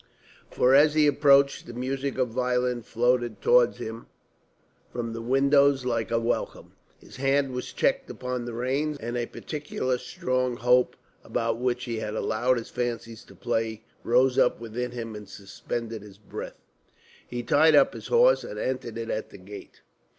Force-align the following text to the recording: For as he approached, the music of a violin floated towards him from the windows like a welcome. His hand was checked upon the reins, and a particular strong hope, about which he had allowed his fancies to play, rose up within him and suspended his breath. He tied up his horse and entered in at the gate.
For 0.49 0.73
as 0.73 0.95
he 0.95 1.05
approached, 1.05 1.67
the 1.67 1.73
music 1.75 2.17
of 2.17 2.31
a 2.31 2.33
violin 2.33 2.81
floated 2.81 3.39
towards 3.39 3.77
him 3.77 4.07
from 4.91 5.13
the 5.13 5.21
windows 5.21 5.85
like 5.85 6.09
a 6.09 6.19
welcome. 6.19 6.71
His 6.97 7.17
hand 7.17 7.51
was 7.51 7.71
checked 7.71 8.09
upon 8.09 8.45
the 8.45 8.55
reins, 8.55 8.97
and 8.99 9.15
a 9.15 9.27
particular 9.27 9.99
strong 9.99 10.57
hope, 10.57 10.95
about 11.23 11.59
which 11.59 11.83
he 11.83 11.99
had 11.99 12.15
allowed 12.15 12.57
his 12.57 12.71
fancies 12.71 13.23
to 13.25 13.35
play, 13.35 13.83
rose 14.03 14.39
up 14.39 14.59
within 14.59 14.89
him 14.89 15.13
and 15.15 15.29
suspended 15.29 16.01
his 16.01 16.17
breath. 16.17 16.57
He 17.27 17.43
tied 17.43 17.75
up 17.75 17.93
his 17.93 18.07
horse 18.07 18.43
and 18.43 18.57
entered 18.57 18.97
in 18.97 19.11
at 19.11 19.29
the 19.29 19.37
gate. 19.37 19.81